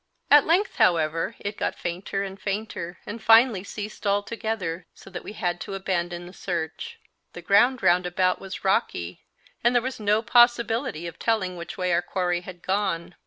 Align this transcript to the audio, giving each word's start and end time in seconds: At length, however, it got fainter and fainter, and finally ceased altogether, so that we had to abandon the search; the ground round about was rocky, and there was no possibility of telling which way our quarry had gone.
At 0.31 0.47
length, 0.47 0.77
however, 0.77 1.35
it 1.37 1.57
got 1.57 1.75
fainter 1.75 2.23
and 2.23 2.41
fainter, 2.41 2.97
and 3.05 3.21
finally 3.21 3.63
ceased 3.63 4.07
altogether, 4.07 4.87
so 4.95 5.11
that 5.11 5.23
we 5.23 5.33
had 5.33 5.59
to 5.61 5.75
abandon 5.75 6.25
the 6.25 6.33
search; 6.33 6.99
the 7.33 7.41
ground 7.43 7.83
round 7.83 8.07
about 8.07 8.41
was 8.41 8.63
rocky, 8.65 9.21
and 9.63 9.75
there 9.75 9.81
was 9.83 9.99
no 9.99 10.23
possibility 10.23 11.05
of 11.05 11.19
telling 11.19 11.55
which 11.55 11.77
way 11.77 11.93
our 11.93 12.01
quarry 12.01 12.41
had 12.41 12.63
gone. 12.63 13.13